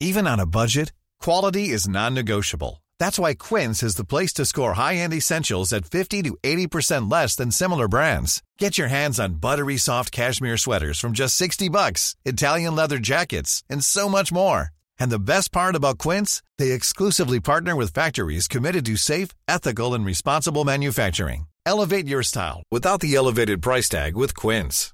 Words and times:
Even 0.00 0.26
on 0.26 0.40
a 0.40 0.46
budget, 0.46 0.92
quality 1.20 1.68
is 1.68 1.88
non-negotiable. 1.88 2.82
That's 2.98 3.18
why 3.18 3.34
Quince 3.34 3.82
is 3.82 3.94
the 3.94 4.04
place 4.04 4.32
to 4.34 4.44
score 4.44 4.74
high-end 4.74 5.14
essentials 5.14 5.72
at 5.72 5.84
50 5.86 6.22
to 6.22 6.36
80% 6.42 7.10
less 7.10 7.36
than 7.36 7.52
similar 7.52 7.86
brands. 7.86 8.42
Get 8.58 8.76
your 8.76 8.88
hands 8.88 9.20
on 9.20 9.34
buttery 9.34 9.76
soft 9.76 10.10
cashmere 10.10 10.56
sweaters 10.56 10.98
from 10.98 11.12
just 11.12 11.36
60 11.36 11.68
bucks, 11.68 12.16
Italian 12.24 12.74
leather 12.74 12.98
jackets, 12.98 13.62
and 13.70 13.84
so 13.84 14.08
much 14.08 14.32
more. 14.32 14.70
And 14.98 15.10
the 15.10 15.18
best 15.18 15.52
part 15.52 15.76
about 15.76 15.98
Quince, 15.98 16.42
they 16.58 16.72
exclusively 16.72 17.40
partner 17.40 17.76
with 17.76 17.94
factories 17.94 18.48
committed 18.48 18.86
to 18.86 18.96
safe, 18.96 19.28
ethical, 19.46 19.94
and 19.94 20.04
responsible 20.04 20.64
manufacturing. 20.64 21.46
Elevate 21.66 22.08
your 22.08 22.22
style 22.22 22.62
without 22.70 23.00
the 23.00 23.14
elevated 23.14 23.62
price 23.62 23.88
tag 23.88 24.16
with 24.16 24.34
Quince. 24.34 24.93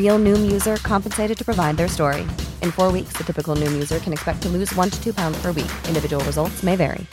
Real 0.00 0.18
Noom 0.26 0.42
user 0.56 0.76
compensated 0.92 1.36
to 1.40 1.44
provide 1.50 1.74
their 1.80 1.90
story. 1.98 2.24
In 2.64 2.70
four 2.78 2.90
weeks, 2.96 3.12
the 3.18 3.24
typical 3.30 3.54
Noom 3.60 3.74
user 3.82 3.98
can 4.04 4.12
expect 4.16 4.38
to 4.44 4.48
lose 4.56 4.70
one 4.82 4.90
to 4.94 4.98
two 5.04 5.14
pounds 5.20 5.38
per 5.42 5.50
week. 5.60 5.72
Individual 5.90 6.22
results 6.30 6.58
may 6.68 6.76
vary. 6.76 7.06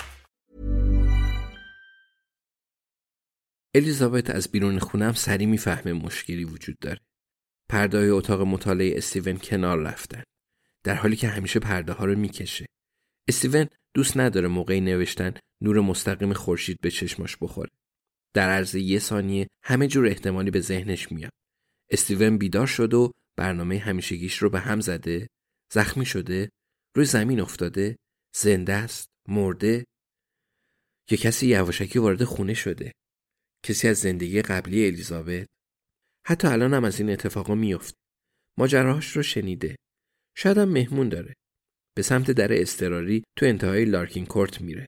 الیزابت 3.75 4.29
از 4.29 4.47
بیرون 4.47 4.79
خونم 4.79 5.13
سری 5.13 5.45
می‌فهمه 5.45 5.93
مشکلی 5.93 6.43
وجود 6.43 6.79
داره. 6.79 6.99
پرده 7.69 7.97
اتاق 7.97 8.41
مطالعه 8.41 8.97
استیون 8.97 9.37
کنار 9.37 9.79
رفتن. 9.79 10.23
در 10.83 10.95
حالی 10.95 11.15
که 11.15 11.27
همیشه 11.27 11.59
پرده 11.59 11.93
ها 11.93 12.05
رو 12.05 12.15
می‌کشه. 12.15 12.65
استیون 13.27 13.67
دوست 13.93 14.17
نداره 14.17 14.47
موقعی 14.47 14.81
نوشتن 14.81 15.33
نور 15.61 15.81
مستقیم 15.81 16.33
خورشید 16.33 16.77
به 16.81 16.91
چشماش 16.91 17.37
بخوره. 17.41 17.69
در 18.33 18.49
عرض 18.49 18.75
یه 18.75 18.99
ثانیه 18.99 19.47
همه 19.63 19.87
جور 19.87 20.07
احتمالی 20.07 20.51
به 20.51 20.59
ذهنش 20.59 21.11
میاد. 21.11 21.31
استیون 21.93 22.37
بیدار 22.37 22.67
شد 22.67 22.93
و 22.93 23.11
برنامه 23.37 23.77
همیشگیش 23.77 24.37
رو 24.37 24.49
به 24.49 24.59
هم 24.59 24.79
زده، 24.79 25.27
زخمی 25.73 26.05
شده، 26.05 26.49
روی 26.95 27.05
زمین 27.05 27.39
افتاده، 27.39 27.95
زنده 28.35 28.73
است، 28.73 29.07
مرده 29.29 29.85
یا 31.11 31.17
کسی 31.17 31.47
یواشکی 31.47 31.99
وارد 31.99 32.23
خونه 32.23 32.53
شده. 32.53 32.91
کسی 33.65 33.87
از 33.87 33.97
زندگی 33.97 34.41
قبلی 34.41 34.85
الیزابت 34.85 35.47
حتی 36.27 36.47
الان 36.47 36.73
هم 36.73 36.83
از 36.83 36.99
این 36.99 37.09
اتفاقا 37.09 37.55
میفته. 37.55 37.97
ماجراهاش 38.59 39.15
رو 39.15 39.23
شنیده. 39.23 39.75
شاید 40.37 40.57
هم 40.57 40.69
مهمون 40.69 41.09
داره. 41.09 41.33
به 41.95 42.01
سمت 42.01 42.31
در 42.31 42.61
استراری 42.61 43.23
تو 43.37 43.45
انتهای 43.45 43.85
لارکین 43.85 44.25
کورت 44.25 44.61
میره. 44.61 44.85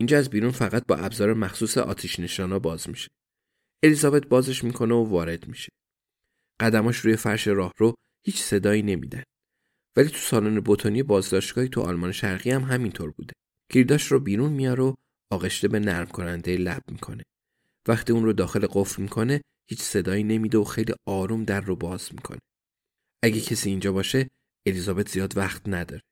اینجا 0.00 0.18
از 0.18 0.30
بیرون 0.30 0.50
فقط 0.50 0.86
با 0.86 0.96
ابزار 0.96 1.34
مخصوص 1.34 1.78
آتیش 1.78 2.20
نشانا 2.20 2.58
باز 2.58 2.88
میشه. 2.88 3.08
الیزابت 3.84 4.26
بازش 4.26 4.64
می‌کنه 4.64 4.94
و 4.94 5.04
وارد 5.04 5.48
میشه. 5.48 5.68
قدماش 6.60 6.96
روی 6.96 7.16
فرش 7.16 7.48
راه 7.48 7.72
رو 7.76 7.94
هیچ 8.26 8.42
صدایی 8.42 8.82
نمیدن. 8.82 9.22
ولی 9.96 10.08
تو 10.08 10.18
سالن 10.18 10.60
بوتانی 10.60 11.02
بازداشتگاهی 11.02 11.68
تو 11.68 11.80
آلمان 11.80 12.12
شرقی 12.12 12.50
هم 12.50 12.62
همینطور 12.62 13.10
بوده. 13.10 13.32
کلیداش 13.72 14.12
رو 14.12 14.20
بیرون 14.20 14.52
میاره 14.52 14.82
و 14.82 14.94
آغشته 15.30 15.68
به 15.68 15.78
نرم 15.78 16.06
کننده 16.06 16.56
لب 16.56 16.82
می‌کنه. 16.90 17.24
وقتی 17.88 18.12
اون 18.12 18.24
رو 18.24 18.32
داخل 18.32 18.66
قفل 18.70 19.02
می‌کنه 19.02 19.40
هیچ 19.70 19.80
صدایی 19.80 20.24
نمیده 20.24 20.58
و 20.58 20.64
خیلی 20.64 20.94
آروم 21.06 21.44
در 21.44 21.60
رو 21.60 21.76
باز 21.76 22.08
می‌کنه. 22.12 22.38
اگه 23.22 23.40
کسی 23.40 23.70
اینجا 23.70 23.92
باشه 23.92 24.28
الیزابت 24.66 25.08
زیاد 25.08 25.36
وقت 25.36 25.68
نداره. 25.68 26.02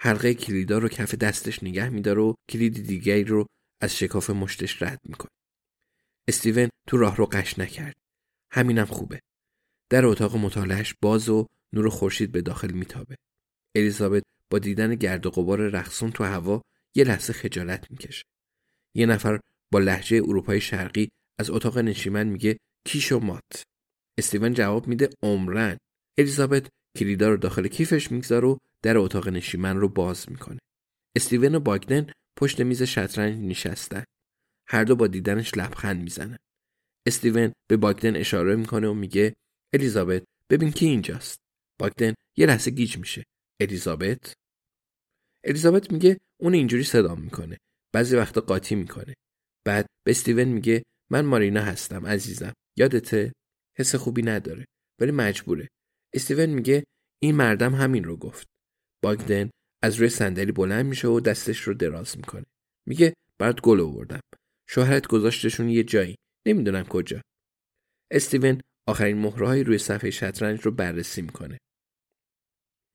حلقه 0.00 0.34
کلیدا 0.34 0.78
رو 0.78 0.88
کف 0.88 1.14
دستش 1.14 1.62
نگه 1.62 1.88
میداره 1.88 2.22
و 2.22 2.34
کلید 2.50 2.86
دیگری 2.86 3.24
رو 3.24 3.46
از 3.80 3.96
شکاف 3.96 4.30
مشتش 4.30 4.82
رد 4.82 5.00
می‌کنه. 5.04 5.30
استیون 6.28 6.68
تو 6.88 6.96
راه 6.96 7.16
رو 7.16 7.26
قش 7.26 7.58
نکرد. 7.58 7.94
همینم 8.50 8.84
خوبه. 8.84 9.20
در 9.92 10.06
اتاق 10.06 10.36
مطالعهش 10.36 10.94
باز 11.02 11.28
و 11.28 11.46
نور 11.72 11.88
خورشید 11.88 12.32
به 12.32 12.42
داخل 12.42 12.72
میتابه. 12.72 13.16
الیزابت 13.76 14.22
با 14.50 14.58
دیدن 14.58 14.94
گرد 14.94 15.26
و 15.26 15.30
غبار 15.30 15.68
رقصون 15.68 16.10
تو 16.10 16.24
هوا 16.24 16.62
یه 16.94 17.04
لحظه 17.04 17.32
خجالت 17.32 17.90
می‌کشه. 17.90 18.24
یه 18.96 19.06
نفر 19.06 19.40
با 19.72 19.78
لحجه 19.78 20.16
اروپای 20.16 20.60
شرقی 20.60 21.08
از 21.38 21.50
اتاق 21.50 21.78
نشیمن 21.78 22.26
میگه 22.26 22.58
کیش 22.86 23.12
و 23.12 23.18
مات. 23.18 23.62
استیون 24.18 24.54
جواب 24.54 24.88
میده 24.88 25.10
عمرن. 25.22 25.76
الیزابت 26.18 26.68
کلیدا 26.98 27.28
رو 27.28 27.36
داخل 27.36 27.68
کیفش 27.68 28.12
می‌گذاره 28.12 28.48
و 28.48 28.56
در 28.82 28.98
اتاق 28.98 29.28
نشیمن 29.28 29.76
رو 29.76 29.88
باز 29.88 30.30
می‌کنه. 30.30 30.58
استیون 31.16 31.54
و 31.54 31.60
باگدن 31.60 32.06
پشت 32.38 32.60
میز 32.60 32.82
شطرنج 32.82 33.38
نشستن. 33.38 34.04
هر 34.68 34.84
دو 34.84 34.96
با 34.96 35.06
دیدنش 35.06 35.56
لبخند 35.56 36.02
می‌زنن. 36.02 36.38
استیون 37.06 37.52
به 37.66 37.76
باگدن 37.76 38.16
اشاره 38.16 38.56
می‌کنه 38.56 38.88
و 38.88 38.94
میگه 38.94 39.34
الیزابت 39.74 40.22
ببین 40.50 40.70
کی 40.70 40.86
اینجاست. 40.86 41.38
باگدن 41.80 42.14
یه 42.36 42.46
لحظه 42.46 42.70
گیج 42.70 42.98
میشه. 42.98 43.24
الیزابت؟ 43.60 44.32
الیزابت 45.44 45.92
میگه 45.92 46.18
اون 46.40 46.54
اینجوری 46.54 46.84
صدا 46.84 47.14
می‌کنه. 47.14 47.58
بعضی 47.94 48.16
وقتا 48.16 48.40
قاطی 48.40 48.74
می‌کنه. 48.74 49.14
بعد 49.66 49.86
به 50.04 50.10
استیون 50.10 50.44
میگه 50.44 50.82
من 51.10 51.24
مارینا 51.24 51.60
هستم 51.60 52.06
عزیزم. 52.06 52.52
یادته؟ 52.78 53.32
حس 53.78 53.94
خوبی 53.94 54.22
نداره 54.22 54.64
ولی 55.00 55.10
مجبوره. 55.10 55.68
استیون 56.14 56.46
میگه 56.46 56.84
این 57.22 57.34
مردم 57.34 57.74
همین 57.74 58.04
رو 58.04 58.16
گفت. 58.16 58.46
باگدن 59.04 59.50
از 59.82 59.96
روی 59.96 60.08
صندلی 60.08 60.52
بلند 60.52 60.86
میشه 60.86 61.08
و 61.08 61.20
دستش 61.20 61.60
رو 61.60 61.74
دراز 61.74 62.16
می‌کنه. 62.16 62.44
میگه 62.88 63.14
برات 63.38 63.60
گل 63.60 63.80
آوردم. 63.80 64.20
شوهرت 64.68 65.06
گذاشتشون 65.06 65.68
یه 65.68 65.84
جایی. 65.84 66.16
نمی‌دونم 66.46 66.84
کجا. 66.84 67.22
استیون 68.10 68.60
آخرین 68.86 69.18
مهرهایی 69.18 69.64
روی 69.64 69.78
صفحه 69.78 70.10
شطرنج 70.10 70.60
رو 70.60 70.70
بررسی 70.70 71.22
می‌کنه. 71.22 71.58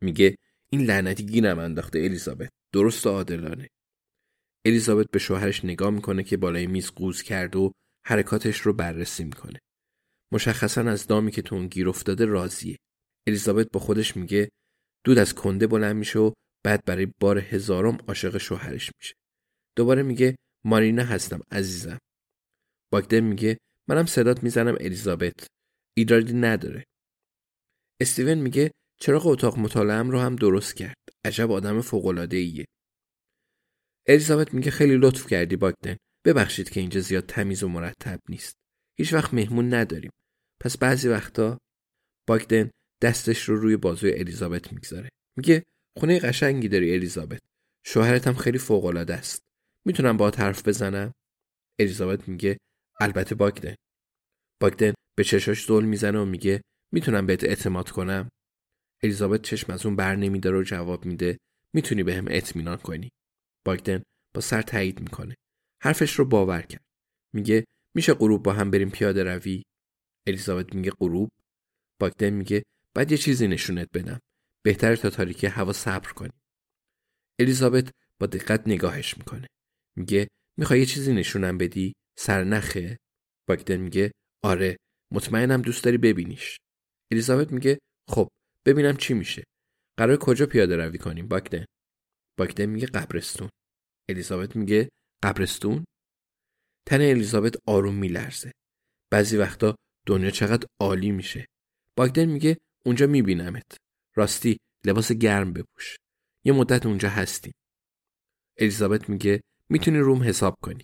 میگه 0.04 0.36
این 0.72 0.82
لعنتی 0.82 1.26
گیرم 1.26 1.60
انداخته 1.60 2.00
الیزابت. 2.00 2.50
درست 2.74 3.08
و 3.08 3.10
عادلانه. 3.10 3.68
الیزابت 4.66 5.12
به 5.12 5.20
شوهرش 5.20 5.66
نگاه 5.66 5.90
می‌کنه 5.90 6.24
که 6.24 6.38
بالای 6.38 6.68
میز 6.68 6.92
قوز 6.92 7.22
کرد 7.22 7.56
و 7.56 7.72
حرکاتش 8.06 8.60
رو 8.60 8.74
بررسی 8.74 9.24
می‌کنه. 9.24 9.60
مشخصا 10.32 10.82
از 10.82 11.08
دامی 11.08 11.32
که 11.32 11.42
تو 11.42 11.56
اون 11.56 11.68
گیر 11.68 11.90
افتاده 11.90 12.26
راضیه. 12.26 12.78
الیزابت 13.28 13.68
با 13.72 13.80
خودش 13.80 14.18
میگه 14.18 14.50
دود 15.04 15.18
از 15.18 15.36
کنده 15.36 15.68
بلند 15.68 15.96
میشه 15.96 16.20
و 16.20 16.32
بعد 16.64 16.86
برای 16.86 17.08
بار 17.20 17.38
هزارم 17.38 17.98
عاشق 18.08 18.38
شوهرش 18.38 18.92
میشه. 19.00 19.16
دوباره 19.76 20.04
میگه 20.04 20.36
مارینا 20.66 21.04
هستم 21.04 21.40
عزیزم. 21.52 21.98
باگدن 22.92 23.20
میگه 23.20 23.58
منم 23.88 24.06
صدات 24.06 24.44
می‌زنم 24.44 24.78
الیزابت. 24.80 25.48
ایرادی 25.98 26.34
نداره. 26.34 26.84
استیون 28.02 28.34
میگه 28.34 28.72
چراغ 29.00 29.28
اتاق 29.28 29.60
مطالعم 29.60 30.10
رو 30.10 30.20
هم 30.20 30.36
درست 30.36 30.76
کرد. 30.76 30.98
عجب 31.26 31.52
آدم 31.52 31.82
فوق‌العاده 31.82 32.38
ایه. 32.38 32.66
الیزابت 34.08 34.54
میگه 34.54 34.72
خیلی 34.72 34.98
لطف 34.98 35.28
کردی 35.28 35.56
باگدن. 35.56 35.98
ببخشید 36.26 36.70
که 36.70 36.80
اینجا 36.80 37.00
زیاد 37.00 37.26
تمیز 37.26 37.64
و 37.64 37.68
مرتب 37.68 38.20
نیست. 38.30 38.56
هیچ 38.98 39.14
وقت 39.14 39.34
مهمون 39.34 39.74
نداریم. 39.74 40.12
پس 40.62 40.78
بعضی 40.78 41.08
وقتا 41.08 41.58
باگدن 42.28 42.72
دستش 43.02 43.42
رو 43.44 43.56
روی 43.56 43.78
بازوی 43.78 44.14
الیزابت 44.14 44.74
می‌گذاره. 44.74 45.10
میگه 45.38 45.64
خونه 45.98 46.20
قشنگی 46.20 46.68
داری 46.68 46.94
الیزابت. 46.94 47.40
شوهرت 47.86 48.28
هم 48.28 48.34
خیلی 48.34 48.58
فوق 48.58 48.86
العاده 48.86 49.14
است. 49.14 49.42
می‌تونم 49.86 50.18
با 50.18 50.32
حرف 50.38 50.68
بزنم؟ 50.68 51.14
الیزابت 51.80 52.28
میگه 52.30 52.58
البته 53.00 53.36
باگدن. 53.36 53.76
باگدن 54.62 54.94
به 55.18 55.24
چشاش 55.24 55.66
زل 55.66 55.86
می‌زنه 55.86 56.20
و 56.20 56.26
میگه 56.26 56.62
می‌تونم 56.94 57.26
بهت 57.26 57.44
اعتماد 57.44 57.90
کنم؟ 57.90 58.30
الیزابت 59.04 59.42
چشم 59.42 59.74
از 59.74 59.86
اون 59.86 59.96
بر 59.96 60.16
نمیداره 60.16 60.60
و 60.60 60.64
جواب 60.64 61.06
میده 61.06 61.38
می‌تونی 61.76 62.04
به 62.04 62.16
هم 62.16 62.26
اطمینان 62.30 62.78
کنی. 62.78 63.10
باگدن 63.66 64.04
با 64.36 64.42
سر 64.42 64.62
تایید 64.62 65.00
می‌کنه. 65.00 65.36
حرفش 65.84 66.14
رو 66.14 66.26
باور 66.26 66.62
کرد. 66.62 66.86
میگه 67.36 67.66
میشه 67.96 68.14
غروب 68.14 68.44
با 68.44 68.54
هم 68.54 68.72
بریم 68.72 68.90
پیاده 68.90 69.24
روی؟ 69.24 69.64
الیزابت 70.28 70.76
میگه 70.76 70.92
غروب؟ 70.92 71.30
باگدن 72.00 72.30
میگه 72.30 72.64
بعد 72.96 73.12
یه 73.12 73.18
چیزی 73.18 73.48
نشونت 73.48 73.88
بدم. 73.94 74.20
بهتر 74.66 74.96
تا 74.96 75.10
تاریکی 75.10 75.48
هوا 75.48 75.74
صبر 75.74 76.12
کنیم 76.12 76.40
الیزابت 77.40 77.92
با 78.20 78.28
دقت 78.28 78.68
نگاهش 78.68 79.18
می‌کنه. 79.18 79.48
میگه 79.98 80.28
می‌خوای 80.58 80.80
یه 80.80 80.86
چیزی 80.86 81.14
نشونم 81.14 81.58
بدی؟ 81.58 81.94
سرنخه 82.20 82.98
باگدن 83.48 83.78
میگه 83.78 84.12
آره. 84.44 84.78
مطمئنم 85.12 85.62
دوست 85.62 85.84
داری 85.84 85.98
ببینیش. 85.98 86.58
الیزابت 87.12 87.52
میگه 87.52 87.80
خب 88.10 88.30
ببینم 88.66 88.98
چی 88.98 89.14
میشه. 89.14 89.44
قرار 89.98 90.18
کجا 90.18 90.46
پیاده 90.46 90.76
روی 90.76 90.98
کنیم 90.98 91.28
باگدن 91.28 91.66
باگدن 92.38 92.66
میگه 92.66 92.88
قبرستون. 92.88 93.50
الیزابت 94.10 94.56
میگه 94.56 94.90
قبرستون؟ 95.24 95.86
تن 96.88 97.02
الیزابت 97.02 97.56
آروم 97.66 97.96
میلرزه. 97.96 98.52
بعضی 99.12 99.38
وقتا 99.38 99.76
دنیا 100.08 100.30
چقدر 100.30 100.68
عالی 100.80 101.12
میشه. 101.12 101.46
باگدن 101.98 102.26
میگه 102.26 102.58
اونجا 102.86 103.08
میبینمت. 103.08 103.78
راستی 104.16 104.58
لباس 104.86 105.12
گرم 105.12 105.54
بپوش. 105.54 105.96
یه 106.46 106.54
مدت 106.54 106.86
اونجا 106.86 107.10
هستیم. 107.10 107.54
الیزابت 108.58 109.10
میگه 109.10 109.42
می‌تونی 109.70 110.00
روم 110.00 110.24
حساب 110.24 110.56
کنی. 110.62 110.84